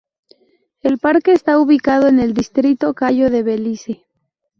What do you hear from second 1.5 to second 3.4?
ubicado en el distrito Cayo